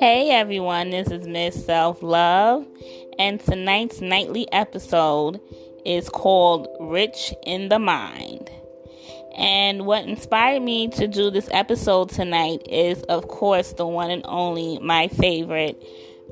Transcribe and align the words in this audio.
Hey 0.00 0.30
everyone, 0.30 0.88
this 0.88 1.08
is 1.08 1.26
Miss 1.26 1.66
Self 1.66 2.02
Love, 2.02 2.66
and 3.18 3.38
tonight's 3.38 4.00
nightly 4.00 4.50
episode 4.50 5.42
is 5.84 6.08
called 6.08 6.68
Rich 6.80 7.34
in 7.44 7.68
the 7.68 7.78
Mind. 7.78 8.48
And 9.36 9.84
what 9.84 10.06
inspired 10.06 10.62
me 10.62 10.88
to 10.88 11.06
do 11.06 11.30
this 11.30 11.50
episode 11.52 12.08
tonight 12.08 12.62
is, 12.66 13.02
of 13.10 13.28
course, 13.28 13.74
the 13.74 13.86
one 13.86 14.10
and 14.10 14.24
only 14.24 14.78
my 14.78 15.08
favorite, 15.08 15.78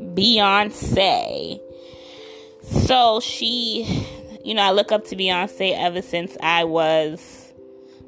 Beyonce. 0.01 1.61
So 2.63 3.21
she, 3.21 4.07
you 4.43 4.55
know, 4.55 4.63
I 4.63 4.71
look 4.71 4.93
up 4.93 5.05
to 5.09 5.15
Beyonce 5.15 5.77
ever 5.77 6.01
since 6.01 6.39
I 6.41 6.65
was 6.65 7.53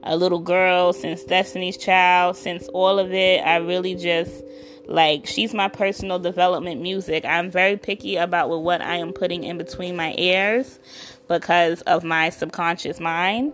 a 0.04 0.16
little 0.16 0.40
girl, 0.40 0.94
since 0.94 1.22
Destiny's 1.22 1.76
Child, 1.76 2.38
since 2.38 2.66
all 2.68 2.98
of 2.98 3.12
it. 3.12 3.40
I 3.44 3.56
really 3.56 3.94
just 3.94 4.42
like 4.90 5.26
she's 5.26 5.54
my 5.54 5.68
personal 5.68 6.18
development 6.18 6.82
music. 6.82 7.24
I'm 7.24 7.50
very 7.50 7.76
picky 7.76 8.16
about 8.16 8.50
what 8.50 8.82
I 8.82 8.96
am 8.96 9.12
putting 9.12 9.44
in 9.44 9.56
between 9.56 9.94
my 9.94 10.14
ears 10.18 10.80
because 11.28 11.80
of 11.82 12.02
my 12.02 12.30
subconscious 12.30 12.98
mind. 12.98 13.52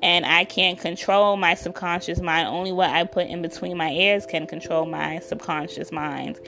And 0.00 0.26
I 0.26 0.44
can't 0.44 0.80
control 0.80 1.36
my 1.36 1.54
subconscious 1.54 2.20
mind. 2.20 2.48
Only 2.48 2.72
what 2.72 2.90
I 2.90 3.04
put 3.04 3.28
in 3.28 3.40
between 3.40 3.76
my 3.76 3.90
ears 3.90 4.26
can 4.26 4.48
control 4.48 4.84
my 4.84 5.20
subconscious 5.20 5.92
mind. 5.92 6.40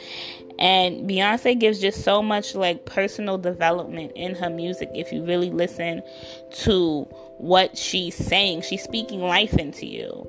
And 0.59 1.09
Beyonce 1.09 1.59
gives 1.59 1.81
just 1.81 2.03
so 2.03 2.21
much 2.21 2.57
like 2.57 2.85
personal 2.85 3.39
development 3.39 4.13
in 4.17 4.35
her 4.35 4.51
music 4.51 4.91
if 4.95 5.13
you 5.13 5.25
really 5.25 5.51
listen 5.51 6.03
to 6.63 7.03
what 7.39 7.79
she's 7.79 8.17
saying. 8.17 8.63
She's 8.63 8.83
speaking 8.83 9.21
life 9.21 9.55
into 9.55 9.87
you 9.87 10.29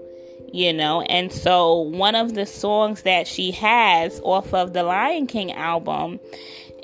you 0.56 0.72
know. 0.72 1.02
And 1.02 1.32
so, 1.32 1.76
one 1.80 2.16
of 2.16 2.34
the 2.34 2.46
songs 2.46 3.02
that 3.02 3.28
she 3.28 3.52
has 3.52 4.22
off 4.24 4.54
of 4.54 4.74
the 4.74 4.84
Lion 4.84 5.28
King 5.28 5.52
album 5.52 6.20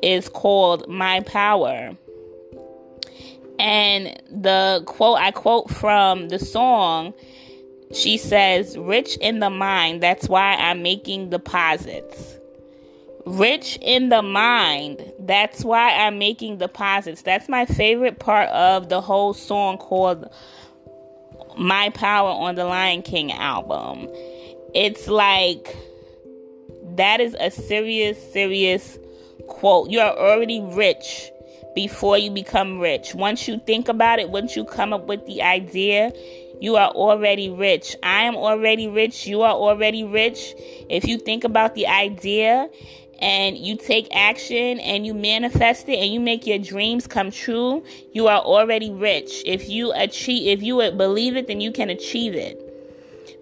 is 0.03 0.27
called 0.27 0.87
My 0.89 1.21
Power. 1.21 1.95
And 3.57 4.21
the 4.29 4.83
quote 4.85 5.19
I 5.19 5.31
quote 5.31 5.69
from 5.69 6.29
the 6.29 6.39
song, 6.39 7.13
she 7.93 8.17
says, 8.17 8.77
Rich 8.77 9.17
in 9.17 9.39
the 9.39 9.49
mind, 9.49 10.01
that's 10.01 10.27
why 10.27 10.55
I'm 10.55 10.81
making 10.81 11.29
deposits. 11.29 12.37
Rich 13.25 13.77
in 13.81 14.09
the 14.09 14.23
mind, 14.23 15.13
that's 15.19 15.63
why 15.63 15.91
I'm 15.91 16.17
making 16.17 16.57
deposits. 16.57 17.21
That's 17.21 17.47
my 17.47 17.65
favorite 17.65 18.19
part 18.19 18.49
of 18.49 18.89
the 18.89 18.99
whole 18.99 19.33
song 19.33 19.77
called 19.77 20.27
my 21.57 21.89
Power 21.89 22.29
on 22.29 22.55
the 22.55 22.65
Lion 22.65 23.01
King 23.01 23.31
album. 23.31 24.07
It's 24.73 25.07
like 25.07 25.75
that 26.95 27.19
is 27.19 27.35
a 27.39 27.51
serious, 27.51 28.17
serious 28.31 28.97
quote. 29.47 29.89
You 29.89 29.99
are 29.99 30.17
already 30.17 30.61
rich 30.61 31.31
before 31.75 32.17
you 32.17 32.31
become 32.31 32.79
rich. 32.79 33.15
Once 33.15 33.47
you 33.47 33.59
think 33.65 33.87
about 33.87 34.19
it, 34.19 34.29
once 34.29 34.55
you 34.55 34.65
come 34.65 34.93
up 34.93 35.07
with 35.07 35.25
the 35.25 35.41
idea, 35.41 36.11
you 36.59 36.75
are 36.75 36.89
already 36.89 37.49
rich. 37.49 37.95
I 38.03 38.23
am 38.23 38.35
already 38.35 38.87
rich. 38.87 39.25
You 39.25 39.41
are 39.41 39.53
already 39.53 40.03
rich. 40.03 40.53
If 40.89 41.05
you 41.05 41.17
think 41.17 41.43
about 41.43 41.75
the 41.75 41.87
idea 41.87 42.69
and 43.21 43.57
you 43.57 43.77
take 43.77 44.07
action 44.11 44.79
and 44.79 45.05
you 45.05 45.13
manifest 45.13 45.87
it 45.87 45.99
and 45.99 46.11
you 46.11 46.19
make 46.19 46.47
your 46.47 46.57
dreams 46.57 47.07
come 47.07 47.31
true, 47.31 47.83
you 48.13 48.27
are 48.27 48.39
already 48.41 48.89
rich. 48.91 49.43
If 49.45 49.69
you 49.69 49.93
achieve 49.93 50.57
if 50.57 50.63
you 50.63 50.77
believe 50.91 51.35
it, 51.35 51.47
then 51.47 51.61
you 51.61 51.71
can 51.71 51.89
achieve 51.89 52.33
it. 52.33 52.59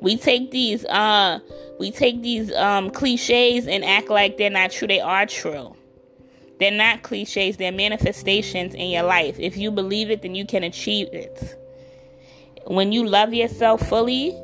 We 0.02 0.18
take 0.18 0.52
these 0.52 0.86
uh 0.86 1.40
we 1.80 1.92
take 1.92 2.22
these 2.22 2.54
um 2.54 2.90
cliches 2.92 3.68
and 3.68 3.86
act 3.86 4.10
like 4.10 4.38
they're 4.38 4.50
not 4.50 4.72
true. 4.72 4.88
They 4.88 5.00
are 5.00 5.26
true. 5.26 5.76
They're 6.60 6.72
not 6.72 7.04
cliches, 7.04 7.56
they're 7.56 7.72
manifestations 7.72 8.74
in 8.76 8.90
your 8.90 9.04
life. 9.04 9.40
If 9.40 9.56
you 9.56 9.72
believe 9.72 10.12
it, 10.12 10.22
then 10.22 10.36
you 10.36 10.46
can 10.46 10.64
achieve 10.64 11.08
it. 11.14 11.56
When 12.68 12.92
you 12.92 13.08
love 13.08 13.34
yourself 13.34 13.88
fully, 13.88 14.38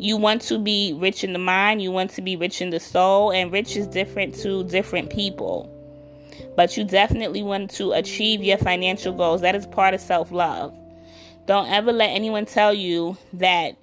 you 0.00 0.16
want 0.16 0.40
to 0.40 0.58
be 0.58 0.94
rich 0.94 1.22
in 1.24 1.34
the 1.34 1.38
mind, 1.38 1.82
you 1.82 1.90
want 1.90 2.10
to 2.12 2.22
be 2.22 2.34
rich 2.34 2.62
in 2.62 2.70
the 2.70 2.80
soul, 2.80 3.32
and 3.32 3.52
rich 3.52 3.76
is 3.76 3.86
different 3.86 4.34
to 4.36 4.64
different 4.64 5.10
people. 5.10 5.68
But 6.56 6.74
you 6.74 6.84
definitely 6.84 7.42
want 7.42 7.70
to 7.72 7.92
achieve 7.92 8.42
your 8.42 8.56
financial 8.56 9.12
goals. 9.12 9.42
That 9.42 9.54
is 9.54 9.66
part 9.66 9.92
of 9.92 10.00
self 10.00 10.32
love. 10.32 10.74
Don't 11.46 11.68
ever 11.68 11.92
let 11.92 12.08
anyone 12.08 12.46
tell 12.46 12.72
you 12.72 13.18
that 13.34 13.76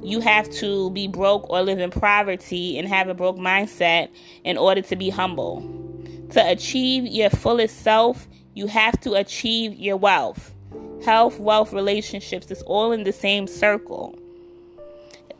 you 0.00 0.20
have 0.20 0.48
to 0.52 0.90
be 0.90 1.08
broke 1.08 1.50
or 1.50 1.60
live 1.62 1.80
in 1.80 1.90
poverty 1.90 2.78
and 2.78 2.86
have 2.86 3.08
a 3.08 3.14
broke 3.14 3.36
mindset 3.36 4.10
in 4.44 4.56
order 4.56 4.80
to 4.82 4.94
be 4.94 5.10
humble. 5.10 5.60
To 6.30 6.50
achieve 6.50 7.04
your 7.04 7.30
fullest 7.30 7.82
self, 7.82 8.28
you 8.54 8.68
have 8.68 9.00
to 9.00 9.14
achieve 9.14 9.74
your 9.74 9.96
wealth. 9.96 10.54
Health, 11.04 11.40
wealth, 11.40 11.72
relationships, 11.72 12.48
it's 12.48 12.62
all 12.62 12.92
in 12.92 13.02
the 13.02 13.12
same 13.12 13.48
circle. 13.48 14.16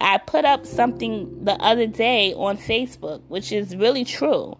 I 0.01 0.19
put 0.19 0.45
up 0.45 0.67
something 0.67 1.45
the 1.45 1.55
other 1.55 1.87
day 1.87 2.35
on 2.35 2.57
Facebook, 2.57 3.23
which 3.29 3.53
is 3.53 3.77
really 3.77 4.05
true. 4.05 4.57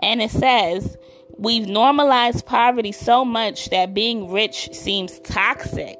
And 0.00 0.20
it 0.20 0.30
says, 0.30 0.96
We've 1.38 1.66
normalized 1.66 2.44
poverty 2.44 2.92
so 2.92 3.24
much 3.24 3.70
that 3.70 3.94
being 3.94 4.30
rich 4.30 4.68
seems 4.72 5.18
toxic. 5.20 5.98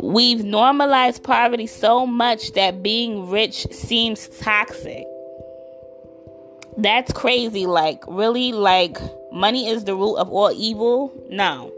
We've 0.00 0.44
normalized 0.44 1.24
poverty 1.24 1.66
so 1.66 2.06
much 2.06 2.52
that 2.52 2.82
being 2.82 3.28
rich 3.28 3.66
seems 3.72 4.28
toxic. 4.38 5.04
That's 6.76 7.12
crazy. 7.12 7.66
Like, 7.66 8.04
really? 8.06 8.52
Like, 8.52 8.98
money 9.32 9.68
is 9.68 9.82
the 9.84 9.96
root 9.96 10.16
of 10.16 10.30
all 10.30 10.52
evil? 10.52 11.12
No. 11.28 11.72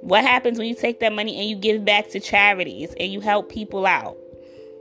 What 0.00 0.24
happens 0.24 0.58
when 0.58 0.68
you 0.68 0.74
take 0.74 0.98
that 1.00 1.12
money 1.12 1.38
and 1.38 1.48
you 1.48 1.56
give 1.56 1.84
back 1.84 2.10
to 2.10 2.20
charities 2.20 2.92
and 2.98 3.12
you 3.12 3.20
help 3.20 3.48
people 3.48 3.86
out? 3.86 4.16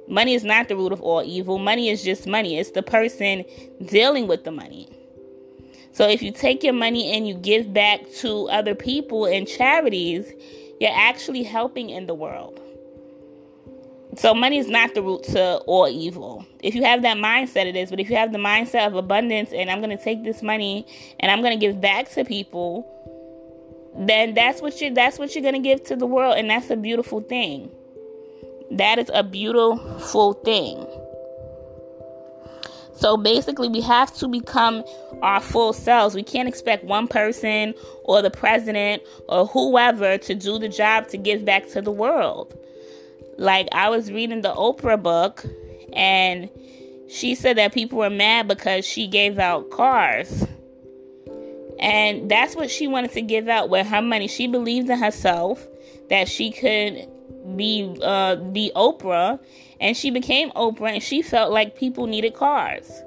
Money 0.07 0.33
is 0.33 0.43
not 0.43 0.67
the 0.67 0.75
root 0.75 0.91
of 0.91 1.01
all 1.01 1.23
evil. 1.23 1.57
Money 1.57 1.89
is 1.89 2.03
just 2.03 2.27
money. 2.27 2.57
It's 2.57 2.71
the 2.71 2.83
person 2.83 3.45
dealing 3.85 4.27
with 4.27 4.43
the 4.43 4.51
money. 4.51 4.89
So 5.93 6.07
if 6.09 6.21
you 6.21 6.31
take 6.31 6.63
your 6.63 6.73
money 6.73 7.11
and 7.15 7.27
you 7.27 7.35
give 7.35 7.73
back 7.73 8.09
to 8.17 8.49
other 8.49 8.75
people 8.75 9.25
and 9.25 9.47
charities, 9.47 10.31
you're 10.79 10.91
actually 10.93 11.43
helping 11.43 11.89
in 11.89 12.07
the 12.07 12.15
world. 12.15 12.59
So 14.17 14.33
money 14.33 14.57
is 14.57 14.67
not 14.67 14.93
the 14.93 15.01
root 15.01 15.23
to 15.25 15.57
all 15.59 15.87
evil. 15.87 16.45
If 16.61 16.75
you 16.75 16.83
have 16.83 17.01
that 17.03 17.17
mindset, 17.17 17.65
it 17.65 17.75
is. 17.75 17.89
But 17.89 17.99
if 17.99 18.09
you 18.09 18.15
have 18.15 18.31
the 18.31 18.37
mindset 18.37 18.87
of 18.87 18.95
abundance 18.95 19.51
and 19.53 19.71
I'm 19.71 19.81
going 19.81 19.95
to 19.95 20.03
take 20.03 20.23
this 20.23 20.43
money 20.43 20.85
and 21.19 21.31
I'm 21.31 21.41
going 21.41 21.57
to 21.57 21.65
give 21.65 21.79
back 21.81 22.11
to 22.11 22.25
people, 22.25 22.89
then 23.95 24.33
that's 24.33 24.61
what 24.61 24.81
you 24.81 24.93
that's 24.93 25.19
what 25.19 25.35
you're 25.35 25.43
going 25.43 25.53
to 25.53 25.59
give 25.59 25.83
to 25.85 25.95
the 25.95 26.07
world, 26.07 26.37
and 26.37 26.49
that's 26.49 26.69
a 26.69 26.75
beautiful 26.75 27.21
thing. 27.21 27.69
That 28.73 28.97
is 28.99 29.09
a 29.13 29.23
beautiful 29.23 30.33
thing. 30.33 30.85
So 32.95 33.17
basically, 33.17 33.67
we 33.67 33.81
have 33.81 34.13
to 34.15 34.27
become 34.27 34.83
our 35.21 35.41
full 35.41 35.73
selves. 35.73 36.15
We 36.15 36.23
can't 36.23 36.47
expect 36.47 36.83
one 36.85 37.07
person 37.07 37.73
or 38.03 38.21
the 38.21 38.31
president 38.31 39.03
or 39.27 39.47
whoever 39.47 40.17
to 40.19 40.35
do 40.35 40.57
the 40.57 40.69
job 40.69 41.07
to 41.09 41.17
give 41.17 41.43
back 41.43 41.67
to 41.69 41.81
the 41.81 41.91
world. 41.91 42.57
Like, 43.37 43.67
I 43.71 43.89
was 43.89 44.11
reading 44.11 44.41
the 44.41 44.53
Oprah 44.53 45.01
book, 45.01 45.45
and 45.91 46.49
she 47.09 47.35
said 47.35 47.57
that 47.57 47.73
people 47.73 47.97
were 47.99 48.09
mad 48.09 48.47
because 48.47 48.85
she 48.85 49.07
gave 49.07 49.37
out 49.37 49.69
cars. 49.69 50.45
And 51.79 52.29
that's 52.29 52.55
what 52.55 52.71
she 52.71 52.87
wanted 52.87 53.11
to 53.13 53.21
give 53.21 53.47
out 53.49 53.69
with 53.69 53.87
her 53.87 54.01
money. 54.01 54.27
She 54.27 54.47
believed 54.47 54.89
in 54.89 54.99
herself 54.99 55.67
that 56.09 56.29
she 56.29 56.51
could 56.51 57.07
be 57.55 57.95
uh, 58.01 58.35
be 58.35 58.71
Oprah, 58.75 59.39
and 59.79 59.95
she 59.95 60.09
became 60.09 60.51
Oprah, 60.51 60.93
and 60.93 61.03
she 61.03 61.21
felt 61.21 61.51
like 61.51 61.75
people 61.75 62.07
needed 62.07 62.33
cars. 62.33 63.03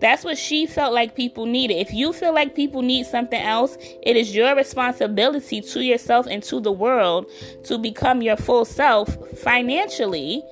That's 0.00 0.24
what 0.24 0.36
she 0.36 0.66
felt 0.66 0.92
like 0.92 1.14
people 1.14 1.46
needed. 1.46 1.74
If 1.74 1.92
you 1.94 2.12
feel 2.12 2.34
like 2.34 2.54
people 2.54 2.82
need 2.82 3.06
something 3.06 3.40
else, 3.40 3.78
it 4.02 4.16
is 4.16 4.34
your 4.34 4.54
responsibility 4.54 5.62
to 5.62 5.82
yourself 5.82 6.26
and 6.26 6.42
to 6.42 6.60
the 6.60 6.72
world 6.72 7.26
to 7.64 7.78
become 7.78 8.20
your 8.20 8.36
full 8.36 8.64
self 8.64 9.16
financially 9.38 10.42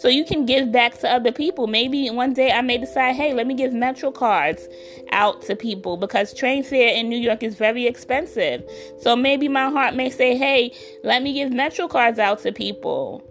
so 0.00 0.08
you 0.08 0.24
can 0.24 0.46
give 0.46 0.72
back 0.72 0.98
to 1.00 1.10
other 1.10 1.30
people. 1.30 1.66
Maybe 1.66 2.08
one 2.08 2.32
day 2.32 2.50
I 2.50 2.62
may 2.62 2.78
decide, 2.78 3.16
hey, 3.16 3.34
let 3.34 3.46
me 3.46 3.52
give 3.52 3.74
Metro 3.74 4.10
cards 4.10 4.66
out 5.12 5.42
to 5.42 5.54
people 5.54 5.98
because 5.98 6.32
train 6.32 6.64
fare 6.64 6.94
in 6.94 7.10
New 7.10 7.18
York 7.18 7.42
is 7.42 7.56
very 7.56 7.86
expensive. 7.86 8.64
So 9.00 9.14
maybe 9.14 9.46
my 9.46 9.68
heart 9.68 9.94
may 9.94 10.08
say, 10.08 10.38
hey, 10.38 10.72
let 11.04 11.22
me 11.22 11.34
give 11.34 11.52
Metro 11.52 11.86
cards 11.86 12.18
out 12.18 12.38
to 12.44 12.52
people. 12.52 13.22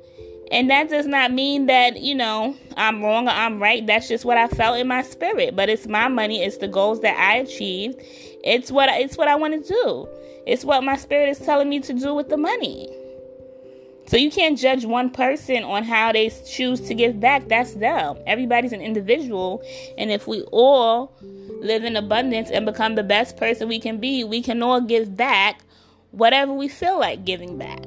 And 0.51 0.69
that 0.69 0.89
does 0.89 1.07
not 1.07 1.31
mean 1.31 1.65
that, 1.65 2.01
you 2.01 2.13
know, 2.13 2.55
I'm 2.77 3.03
wrong 3.03 3.27
or 3.27 3.31
I'm 3.31 3.59
right. 3.59 3.83
That's 3.87 4.07
just 4.07 4.23
what 4.23 4.37
I 4.37 4.47
felt 4.47 4.77
in 4.77 4.87
my 4.87 5.01
spirit. 5.01 5.55
But 5.55 5.69
it's 5.69 5.87
my 5.87 6.07
money, 6.07 6.43
it's 6.43 6.57
the 6.57 6.67
goals 6.67 7.01
that 7.01 7.17
I 7.17 7.37
achieved. 7.37 7.99
It's 8.43 8.71
what 8.71 8.89
it's 8.91 9.17
what 9.17 9.27
I 9.27 9.33
want 9.33 9.65
to 9.65 9.73
do. 9.73 10.07
It's 10.45 10.63
what 10.63 10.83
my 10.83 10.97
spirit 10.97 11.29
is 11.29 11.39
telling 11.39 11.67
me 11.67 11.79
to 11.79 11.93
do 11.93 12.13
with 12.13 12.29
the 12.29 12.37
money. 12.37 12.95
So 14.09 14.17
you 14.17 14.31
can't 14.31 14.57
judge 14.57 14.85
one 14.85 15.11
person 15.11 15.63
on 15.63 15.83
how 15.83 16.11
they 16.11 16.31
choose 16.31 16.81
to 16.87 16.95
give 16.95 17.19
back. 17.19 17.47
That's 17.47 17.75
them. 17.75 18.17
Everybody's 18.25 18.73
an 18.73 18.81
individual. 18.81 19.61
And 19.99 20.09
if 20.09 20.25
we 20.25 20.41
all 20.51 21.13
live 21.61 21.83
in 21.83 21.95
abundance 21.95 22.49
and 22.49 22.65
become 22.65 22.95
the 22.95 23.03
best 23.03 23.37
person 23.37 23.67
we 23.67 23.79
can 23.79 23.99
be, 23.99 24.23
we 24.23 24.41
can 24.41 24.63
all 24.63 24.81
give 24.81 25.15
back 25.15 25.61
whatever 26.09 26.51
we 26.51 26.67
feel 26.67 26.99
like 26.99 27.23
giving 27.23 27.59
back. 27.59 27.85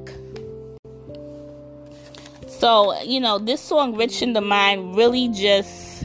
So, 2.47 3.03
you 3.03 3.19
know, 3.19 3.39
this 3.41 3.61
song, 3.61 3.97
Rich 3.97 4.23
in 4.23 4.33
the 4.33 4.41
Mind, 4.41 4.95
really 4.95 5.27
just, 5.27 6.05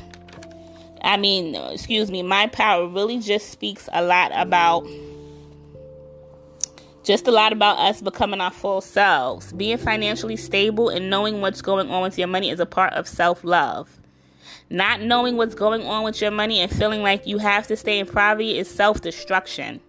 I 1.04 1.18
mean, 1.18 1.54
excuse 1.54 2.10
me, 2.10 2.24
My 2.24 2.48
Power 2.48 2.88
really 2.88 3.20
just 3.20 3.52
speaks 3.52 3.88
a 3.94 4.04
lot 4.04 4.32
about 4.34 4.84
just 7.08 7.26
a 7.26 7.32
lot 7.32 7.54
about 7.54 7.80
us 7.80 8.02
becoming 8.02 8.42
our 8.42 8.52
full 8.52 8.82
selves. 8.82 9.54
Being 9.54 9.78
financially 9.78 10.36
stable 10.36 10.90
and 10.90 11.10
knowing 11.10 11.40
what's 11.40 11.62
going 11.62 11.90
on 11.90 12.02
with 12.02 12.18
your 12.18 12.28
money 12.28 12.50
is 12.50 12.60
a 12.60 12.66
part 12.66 12.92
of 12.94 13.08
self 13.08 13.46
love. 13.46 14.02
Not 14.70 15.02
knowing 15.02 15.38
what's 15.38 15.56
going 15.56 15.84
on 15.84 16.04
with 16.04 16.22
your 16.22 16.32
money 16.32 16.60
and 16.60 16.70
feeling 16.70 17.02
like 17.02 17.26
you 17.26 17.38
have 17.38 17.66
to 17.68 17.78
stay 17.78 18.00
in 18.00 18.08
poverty 18.08 18.58
is 18.58 18.70
self 18.70 19.00
destruction. 19.00 19.80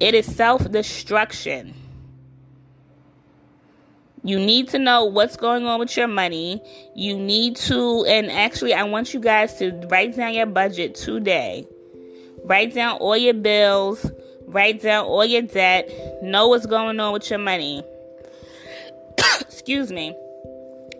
It 0.00 0.14
is 0.14 0.34
self 0.34 0.72
destruction. 0.72 1.74
You 4.24 4.38
need 4.38 4.68
to 4.68 4.78
know 4.78 5.04
what's 5.04 5.36
going 5.36 5.66
on 5.66 5.80
with 5.80 5.94
your 5.96 6.08
money. 6.08 6.62
You 6.94 7.18
need 7.18 7.56
to, 7.56 8.06
and 8.06 8.30
actually, 8.30 8.72
I 8.72 8.84
want 8.84 9.12
you 9.12 9.20
guys 9.20 9.58
to 9.58 9.72
write 9.90 10.16
down 10.16 10.32
your 10.32 10.46
budget 10.46 10.94
today. 10.94 11.66
Write 12.44 12.72
down 12.72 12.98
all 12.98 13.16
your 13.16 13.34
bills 13.34 14.10
Write 14.46 14.82
down 14.82 15.06
all 15.06 15.24
your 15.24 15.42
debt. 15.42 15.90
Know 16.22 16.48
what's 16.48 16.66
going 16.66 16.98
on 17.00 17.12
with 17.12 17.28
your 17.30 17.38
money. 17.38 17.82
Excuse 19.40 19.90
me. 19.90 20.16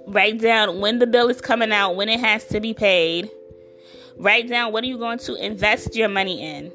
Write 0.06 0.40
down 0.40 0.80
when 0.80 0.98
the 0.98 1.06
bill 1.06 1.28
is 1.28 1.40
coming 1.40 1.72
out, 1.72 1.96
when 1.96 2.08
it 2.08 2.20
has 2.20 2.44
to 2.46 2.60
be 2.60 2.74
paid. 2.74 3.30
Write 4.16 4.48
down 4.48 4.72
what 4.72 4.84
are 4.84 4.88
you 4.88 4.98
going 4.98 5.18
to 5.18 5.34
invest 5.34 5.94
your 5.94 6.08
money 6.08 6.42
in. 6.42 6.72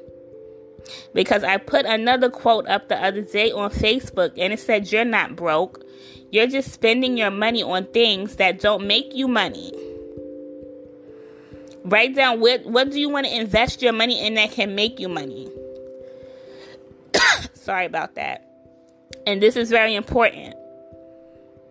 Because 1.12 1.44
I 1.44 1.58
put 1.58 1.84
another 1.84 2.30
quote 2.30 2.66
up 2.68 2.88
the 2.88 2.96
other 3.02 3.22
day 3.22 3.52
on 3.52 3.70
Facebook 3.70 4.32
and 4.36 4.52
it 4.52 4.60
said, 4.60 4.90
You're 4.90 5.04
not 5.04 5.36
broke. 5.36 5.84
You're 6.30 6.46
just 6.46 6.72
spending 6.72 7.16
your 7.16 7.30
money 7.30 7.62
on 7.62 7.86
things 7.86 8.36
that 8.36 8.60
don't 8.60 8.86
make 8.86 9.14
you 9.14 9.28
money. 9.28 9.72
Write 11.84 12.14
down 12.14 12.40
what, 12.40 12.66
what 12.66 12.90
do 12.90 13.00
you 13.00 13.08
want 13.08 13.26
to 13.26 13.34
invest 13.34 13.80
your 13.80 13.92
money 13.92 14.26
in 14.26 14.34
that 14.34 14.50
can 14.50 14.74
make 14.74 15.00
you 15.00 15.08
money. 15.08 15.48
Sorry 17.68 17.84
about 17.84 18.14
that. 18.14 18.48
And 19.26 19.42
this 19.42 19.54
is 19.54 19.68
very 19.68 19.94
important. 19.94 20.54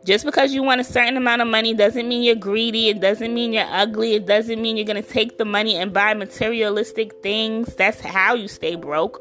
Just 0.06 0.26
because 0.26 0.54
you 0.54 0.62
want 0.62 0.80
a 0.80 0.84
certain 0.84 1.18
amount 1.18 1.42
of 1.42 1.48
money 1.48 1.74
doesn't 1.74 2.08
mean 2.08 2.22
you're 2.22 2.36
greedy. 2.36 2.90
It 2.90 3.02
doesn't 3.02 3.34
mean 3.34 3.52
you're 3.52 3.66
ugly. 3.66 4.14
It 4.14 4.28
doesn't 4.28 4.62
mean 4.62 4.78
you're 4.78 4.86
going 4.86 5.02
to 5.02 5.10
take 5.10 5.40
the 5.40 5.44
money 5.44 5.76
and 5.76 5.92
buy 5.92 6.14
materialistic 6.14 7.24
things. 7.24 7.74
That's 7.74 8.00
how 8.00 8.36
you 8.36 8.48
stay 8.48 8.76
broke. 8.76 9.20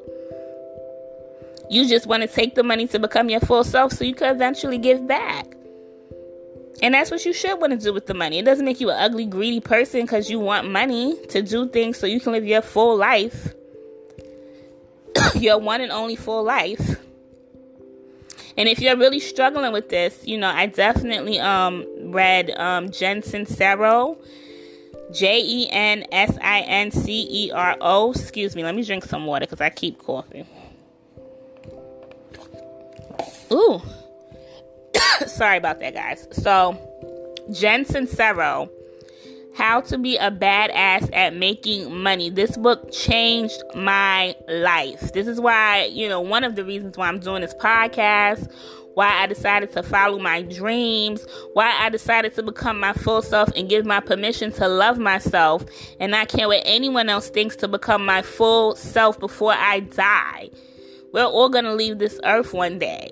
You 1.71 1.89
just 1.89 2.07
want 2.07 2.25
to 2.25 2.29
take 2.29 2.57
the 2.57 2.63
money 2.63 2.87
to 2.89 2.99
become 2.99 3.31
your 3.31 3.41
full 3.41 3.65
self 3.65 3.93
so 3.93 4.05
you 4.05 4.15
can 4.15 4.37
eventually 4.37 4.77
give 4.77 5.09
back. 5.09 5.47
And 6.83 6.93
that's 6.93 7.11
what 7.11 7.25
you 7.25 7.33
should 7.33 7.59
want 7.59 7.73
to 7.73 7.79
do 7.79 7.95
with 7.95 8.05
the 8.05 8.13
money. 8.13 8.41
It 8.41 8.45
doesn't 8.45 8.67
make 8.67 8.83
you 8.83 8.91
an 8.91 8.99
ugly, 8.99 9.25
greedy 9.25 9.61
person 9.61 10.03
because 10.03 10.29
you 10.29 10.41
want 10.41 10.71
money 10.71 11.17
to 11.29 11.41
do 11.41 11.71
things 11.71 11.97
so 11.97 12.07
you 12.07 12.21
can 12.21 12.33
live 12.33 12.45
your 12.45 12.61
full 12.61 12.99
life. 12.99 13.55
your 15.35 15.59
one 15.59 15.81
and 15.81 15.93
only 15.93 16.17
full 16.17 16.43
life. 16.43 16.99
And 18.57 18.69
if 18.69 18.81
you're 18.81 18.97
really 18.97 19.21
struggling 19.21 19.73
with 19.73 19.91
this, 19.91 20.27
you 20.27 20.39
know, 20.39 20.49
I 20.49 20.67
definitely 20.67 21.39
um 21.39 21.85
read 22.11 22.51
um 22.57 22.91
Jen 22.91 23.23
Sincero, 23.23 24.19
J 25.13 25.41
E 25.43 25.69
N 25.71 26.07
S 26.11 26.39
I 26.41 26.61
N 26.61 26.91
C 26.91 27.27
E 27.31 27.51
R 27.53 27.77
O. 27.81 28.13
Excuse 28.13 28.57
me, 28.57 28.65
let 28.65 28.75
me 28.75 28.83
drink 28.83 29.05
some 29.05 29.27
water 29.27 29.47
because 29.47 29.61
I 29.61 29.71
keep 29.71 29.99
coughing. 29.99 30.47
Ooh. 33.53 33.83
Sorry 35.27 35.59
about 35.59 35.81
that, 35.81 35.95
guys. 35.95 36.27
So, 36.33 36.79
Jen 37.53 37.85
Sincero 37.85 38.71
how 39.57 39.81
to 39.81 39.97
Be 39.97 40.19
a 40.19 40.31
Badass 40.31 41.09
at 41.15 41.35
Making 41.35 42.03
Money. 42.03 42.29
This 42.29 42.59
book 42.59 42.93
changed 42.93 43.63
my 43.75 44.37
life. 44.49 45.13
This 45.15 45.27
is 45.27 45.41
why, 45.41 45.87
you 45.87 46.11
know, 46.11 46.21
one 46.21 46.45
of 46.45 46.57
the 46.57 46.65
reasons 46.65 46.99
why 46.99 47.09
I'm 47.09 47.19
doing 47.19 47.41
this 47.41 47.55
podcast, 47.55 48.53
why 48.93 49.09
I 49.09 49.27
decided 49.27 49.73
to 49.73 49.83
follow 49.83 50.19
my 50.19 50.43
dreams, 50.43 51.27
why 51.55 51.75
I 51.79 51.89
decided 51.89 52.35
to 52.35 52.43
become 52.43 52.79
my 52.79 52.93
full 52.93 53.23
self 53.23 53.49
and 53.57 53.67
give 53.67 53.87
my 53.87 54.01
permission 54.01 54.53
to 54.53 54.69
love 54.69 54.99
myself 54.99 55.65
and 56.01 56.15
I 56.15 56.27
can't 56.27 56.51
wait 56.51 56.63
anyone 56.67 57.09
else 57.09 57.31
thinks 57.31 57.57
to 57.57 57.69
become 57.69 58.05
my 58.05 58.21
full 58.21 58.77
self 58.77 59.19
before 59.19 59.55
I 59.55 59.81
die. 59.81 60.51
We're 61.15 61.25
all 61.25 61.49
going 61.49 61.65
to 61.65 61.75
leave 61.75 61.99
this 61.99 62.21
earth 62.25 62.53
one 62.53 62.79
day. 62.79 63.11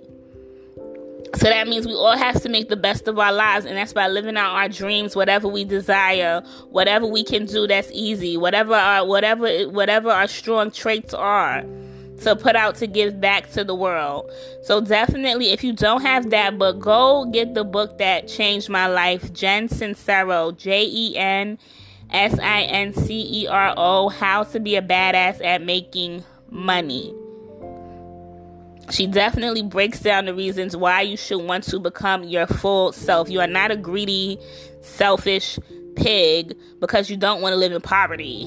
So 1.36 1.48
that 1.48 1.66
means 1.68 1.86
we 1.86 1.94
all 1.94 2.16
have 2.16 2.40
to 2.42 2.48
make 2.48 2.68
the 2.68 2.76
best 2.76 3.08
of 3.08 3.18
our 3.18 3.32
lives, 3.32 3.66
and 3.66 3.76
that's 3.76 3.92
by 3.92 4.08
living 4.08 4.36
out 4.36 4.54
our 4.54 4.68
dreams, 4.68 5.16
whatever 5.16 5.48
we 5.48 5.64
desire, 5.64 6.42
whatever 6.70 7.06
we 7.06 7.24
can 7.24 7.46
do 7.46 7.66
that's 7.66 7.90
easy, 7.92 8.36
whatever 8.36 8.74
our 8.74 9.06
whatever 9.06 9.68
whatever 9.68 10.10
our 10.10 10.28
strong 10.28 10.70
traits 10.70 11.12
are 11.12 11.64
to 12.22 12.36
put 12.36 12.54
out 12.54 12.76
to 12.76 12.86
give 12.86 13.20
back 13.20 13.50
to 13.52 13.64
the 13.64 13.74
world. 13.74 14.30
So 14.62 14.80
definitely 14.80 15.50
if 15.50 15.64
you 15.64 15.72
don't 15.72 16.02
have 16.02 16.30
that 16.30 16.58
book, 16.58 16.78
go 16.78 17.26
get 17.26 17.54
the 17.54 17.64
book 17.64 17.98
that 17.98 18.28
changed 18.28 18.68
my 18.68 18.86
life, 18.86 19.32
Jen 19.32 19.68
Sincero, 19.68 20.56
J 20.56 20.86
E 20.86 21.16
N 21.16 21.58
S 22.10 22.38
I 22.38 22.62
N 22.62 22.94
C 22.94 23.42
E 23.42 23.46
R 23.48 23.74
O, 23.76 24.08
How 24.08 24.44
to 24.44 24.60
Be 24.60 24.76
a 24.76 24.82
Badass 24.82 25.44
at 25.44 25.62
Making 25.62 26.24
Money 26.50 27.12
she 28.90 29.06
definitely 29.06 29.62
breaks 29.62 30.00
down 30.00 30.26
the 30.26 30.34
reasons 30.34 30.76
why 30.76 31.02
you 31.02 31.16
should 31.16 31.42
want 31.42 31.64
to 31.64 31.78
become 31.78 32.24
your 32.24 32.46
full 32.46 32.92
self. 32.92 33.30
You 33.30 33.40
are 33.40 33.46
not 33.46 33.70
a 33.70 33.76
greedy, 33.76 34.38
selfish 34.80 35.58
pig 35.96 36.56
because 36.80 37.10
you 37.10 37.16
don't 37.16 37.40
want 37.40 37.52
to 37.52 37.56
live 37.56 37.72
in 37.72 37.80
poverty. 37.80 38.46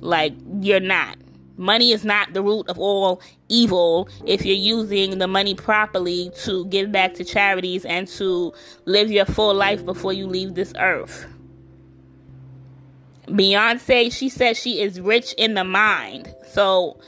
Like, 0.00 0.34
you're 0.60 0.80
not. 0.80 1.18
Money 1.56 1.92
is 1.92 2.04
not 2.04 2.32
the 2.32 2.42
root 2.42 2.68
of 2.68 2.78
all 2.78 3.20
evil 3.48 4.08
if 4.26 4.44
you're 4.44 4.56
using 4.56 5.18
the 5.18 5.28
money 5.28 5.54
properly 5.54 6.30
to 6.42 6.66
give 6.66 6.90
back 6.90 7.14
to 7.14 7.24
charities 7.24 7.84
and 7.84 8.08
to 8.08 8.52
live 8.84 9.12
your 9.12 9.26
full 9.26 9.54
life 9.54 9.84
before 9.84 10.12
you 10.12 10.26
leave 10.26 10.54
this 10.54 10.72
earth. 10.78 11.26
Beyonce, 13.26 14.12
she 14.12 14.28
says 14.28 14.58
she 14.58 14.80
is 14.80 15.00
rich 15.00 15.34
in 15.34 15.54
the 15.54 15.64
mind. 15.64 16.34
So, 16.48 16.98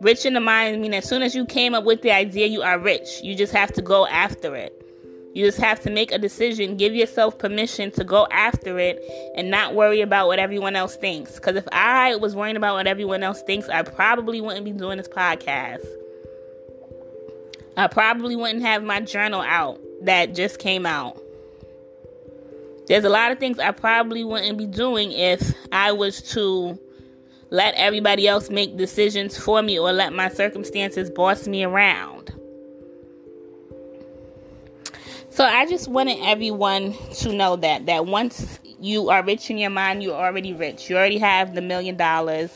Rich 0.00 0.26
in 0.26 0.34
the 0.34 0.40
mind, 0.40 0.76
I 0.76 0.78
mean, 0.78 0.94
as 0.94 1.08
soon 1.08 1.22
as 1.22 1.34
you 1.34 1.44
came 1.44 1.74
up 1.74 1.84
with 1.84 2.02
the 2.02 2.12
idea, 2.12 2.46
you 2.46 2.62
are 2.62 2.78
rich. 2.78 3.20
You 3.22 3.34
just 3.34 3.52
have 3.52 3.72
to 3.72 3.82
go 3.82 4.06
after 4.06 4.54
it. 4.54 4.74
You 5.34 5.44
just 5.44 5.58
have 5.58 5.80
to 5.82 5.90
make 5.90 6.10
a 6.10 6.18
decision, 6.18 6.76
give 6.76 6.94
yourself 6.94 7.38
permission 7.38 7.90
to 7.92 8.04
go 8.04 8.26
after 8.30 8.78
it 8.78 9.02
and 9.36 9.50
not 9.50 9.74
worry 9.74 10.00
about 10.00 10.26
what 10.26 10.38
everyone 10.38 10.74
else 10.74 10.96
thinks. 10.96 11.34
Because 11.34 11.56
if 11.56 11.68
I 11.70 12.16
was 12.16 12.34
worrying 12.34 12.56
about 12.56 12.74
what 12.74 12.86
everyone 12.86 13.22
else 13.22 13.42
thinks, 13.42 13.68
I 13.68 13.82
probably 13.82 14.40
wouldn't 14.40 14.64
be 14.64 14.72
doing 14.72 14.98
this 14.98 15.08
podcast. 15.08 15.84
I 17.76 17.86
probably 17.86 18.34
wouldn't 18.34 18.62
have 18.62 18.82
my 18.82 19.00
journal 19.00 19.40
out 19.40 19.80
that 20.02 20.34
just 20.34 20.58
came 20.58 20.86
out. 20.86 21.20
There's 22.88 23.04
a 23.04 23.10
lot 23.10 23.30
of 23.30 23.38
things 23.38 23.58
I 23.58 23.70
probably 23.70 24.24
wouldn't 24.24 24.58
be 24.58 24.66
doing 24.66 25.12
if 25.12 25.54
I 25.70 25.92
was 25.92 26.22
to 26.32 26.78
let 27.50 27.74
everybody 27.74 28.28
else 28.28 28.50
make 28.50 28.76
decisions 28.76 29.38
for 29.38 29.62
me 29.62 29.78
or 29.78 29.92
let 29.92 30.12
my 30.12 30.28
circumstances 30.28 31.10
boss 31.10 31.46
me 31.46 31.64
around. 31.64 32.32
So 35.30 35.44
I 35.44 35.66
just 35.66 35.88
wanted 35.88 36.18
everyone 36.22 36.94
to 37.18 37.32
know 37.32 37.56
that 37.56 37.86
that 37.86 38.06
once 38.06 38.58
you 38.80 39.08
are 39.08 39.22
rich 39.22 39.50
in 39.50 39.58
your 39.58 39.70
mind, 39.70 40.02
you're 40.02 40.14
already 40.14 40.52
rich. 40.52 40.90
You 40.90 40.96
already 40.96 41.18
have 41.18 41.54
the 41.54 41.60
million 41.60 41.96
dollars. 41.96 42.50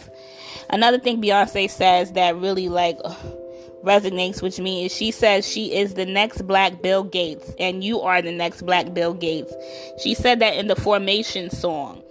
Another 0.69 0.99
thing 0.99 1.23
Beyonce 1.23 1.71
says 1.71 2.13
that 2.13 2.37
really 2.37 2.69
like 2.69 2.99
resonates 3.85 4.43
with 4.43 4.59
me 4.59 4.85
is 4.87 4.95
she 4.95 5.11
says 5.11 5.49
she 5.49 5.75
is 5.75 5.95
the 5.95 6.07
next 6.07 6.43
black 6.43 6.83
Bill 6.83 7.05
Gates 7.05 7.53
and 7.59 7.83
you 7.83 8.01
are 8.01 8.21
the 8.21 8.33
next 8.33 8.63
black 8.63 8.93
Bill 8.93 9.15
Gates. 9.15 9.55
She 10.03 10.15
said 10.15 10.41
that 10.41 10.57
in 10.57 10.67
the 10.67 10.77
Formation 10.77 11.51
song. 11.51 12.03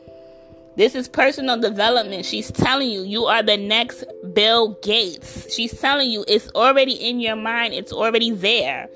This 0.82 0.96
is 0.96 1.08
personal 1.08 1.62
development. 1.62 2.26
She's 2.26 2.50
telling 2.50 2.90
you 2.90 3.04
you 3.04 3.26
are 3.26 3.44
the 3.44 3.56
next 3.56 4.04
Bill 4.34 4.70
Gates. 4.82 5.54
She's 5.54 5.80
telling 5.80 6.10
you 6.10 6.26
it's 6.28 6.50
already 6.56 6.94
in 6.94 7.20
your 7.20 7.36
mind, 7.36 7.76
it's 7.76 7.94
already 7.94 8.32
there. 8.32 8.90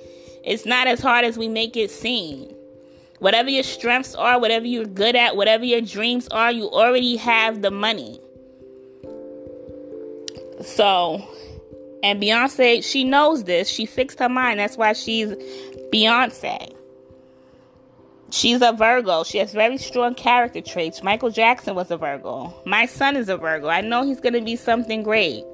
It's 0.43 0.65
not 0.65 0.87
as 0.87 0.99
hard 0.99 1.25
as 1.25 1.37
we 1.37 1.47
make 1.47 1.77
it 1.77 1.91
seem. 1.91 2.51
Whatever 3.19 3.51
your 3.51 3.61
strengths 3.61 4.15
are, 4.15 4.39
whatever 4.39 4.65
you're 4.65 4.85
good 4.85 5.15
at, 5.15 5.35
whatever 5.35 5.63
your 5.63 5.81
dreams 5.81 6.27
are, 6.29 6.51
you 6.51 6.71
already 6.71 7.17
have 7.17 7.61
the 7.61 7.69
money. 7.69 8.19
So, 10.63 11.23
And 12.01 12.19
Beyonce, 12.19 12.83
she 12.83 13.03
knows 13.03 13.43
this. 13.43 13.69
She 13.69 13.85
fixed 13.85 14.17
her 14.17 14.27
mind. 14.27 14.59
That's 14.59 14.75
why 14.75 14.93
she's 14.93 15.29
Beyonce. 15.93 16.74
She's 18.35 18.61
a 18.61 18.73
Virgo. 18.73 19.23
She 19.23 19.37
has 19.37 19.53
very 19.53 19.77
strong 19.77 20.13
character 20.13 20.59
traits. 20.59 21.01
Michael 21.01 21.29
Jackson 21.29 21.73
was 21.73 21.89
a 21.89 21.95
Virgo. 21.95 22.53
My 22.65 22.85
son 22.85 23.15
is 23.15 23.29
a 23.29 23.37
Virgo. 23.37 23.69
I 23.69 23.79
know 23.79 24.03
he's 24.03 24.19
going 24.19 24.33
to 24.33 24.41
be 24.41 24.57
something 24.57 25.03
great. 25.03 25.45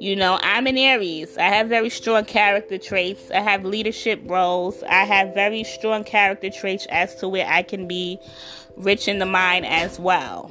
You 0.00 0.16
know, 0.16 0.38
I'm 0.42 0.66
an 0.66 0.78
Aries. 0.78 1.36
I 1.36 1.48
have 1.48 1.68
very 1.68 1.90
strong 1.90 2.24
character 2.24 2.78
traits. 2.78 3.30
I 3.30 3.40
have 3.40 3.62
leadership 3.66 4.22
roles. 4.24 4.82
I 4.84 5.04
have 5.04 5.34
very 5.34 5.64
strong 5.64 6.02
character 6.02 6.48
traits 6.48 6.86
as 6.88 7.14
to 7.16 7.28
where 7.28 7.46
I 7.46 7.62
can 7.62 7.86
be 7.86 8.18
rich 8.78 9.06
in 9.06 9.18
the 9.18 9.26
mind 9.26 9.66
as 9.66 10.00
well. 10.00 10.50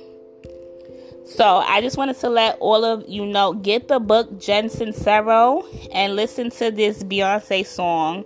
So 1.25 1.43
I 1.43 1.81
just 1.81 1.97
wanted 1.97 2.19
to 2.19 2.29
let 2.29 2.59
all 2.59 2.85
of 2.85 3.03
you 3.07 3.25
know 3.25 3.53
get 3.53 3.87
the 3.87 3.99
book 3.99 4.39
Jen 4.39 4.69
Sincero 4.69 5.65
and 5.91 6.15
listen 6.15 6.51
to 6.51 6.69
this 6.69 7.03
Beyonce 7.03 7.65
song 7.65 8.25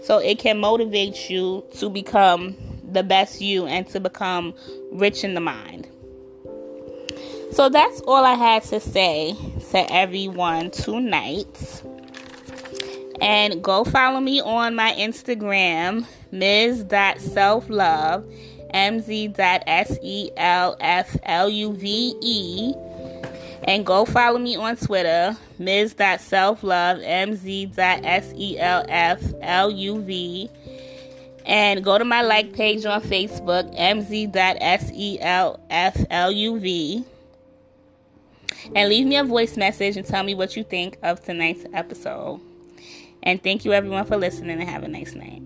so 0.00 0.18
it 0.18 0.38
can 0.38 0.58
motivate 0.58 1.28
you 1.28 1.64
to 1.78 1.90
become 1.90 2.56
the 2.92 3.02
best 3.02 3.40
you 3.40 3.66
and 3.66 3.86
to 3.88 4.00
become 4.00 4.54
rich 4.92 5.24
in 5.24 5.34
the 5.34 5.40
mind. 5.40 5.88
So 7.52 7.68
that's 7.68 8.00
all 8.02 8.24
I 8.24 8.34
had 8.34 8.62
to 8.64 8.80
say 8.80 9.34
to 9.70 9.92
everyone 9.92 10.70
tonight. 10.70 11.82
And 13.20 13.62
go 13.62 13.84
follow 13.84 14.20
me 14.20 14.40
on 14.40 14.74
my 14.74 14.92
Instagram, 14.92 16.06
ms.selflove 16.30 18.24
mz.selfluve. 18.74 19.24
And 23.64 23.84
go 23.84 24.04
follow 24.06 24.38
me 24.38 24.54
on 24.56 24.76
Twitter, 24.76 25.36
ms.selflove, 25.58 27.04
mz.selfluv. 27.04 27.68
And 31.48 31.82
go 31.82 31.98
to 31.98 32.04
my 32.04 32.22
like 32.22 32.52
page 32.52 32.84
on 32.84 33.00
Facebook, 33.02 33.74
mz.selfluv. 33.76 34.34
And 38.74 38.88
leave 38.88 39.06
me 39.06 39.16
a 39.16 39.24
voice 39.24 39.56
message 39.56 39.96
and 39.96 40.06
tell 40.06 40.22
me 40.22 40.34
what 40.34 40.56
you 40.56 40.62
think 40.62 40.98
of 41.02 41.24
tonight's 41.24 41.64
episode. 41.72 42.40
And 43.22 43.42
thank 43.42 43.64
you 43.64 43.72
everyone 43.72 44.04
for 44.04 44.16
listening 44.16 44.60
and 44.60 44.68
have 44.68 44.82
a 44.82 44.88
nice 44.88 45.14
night. 45.14 45.42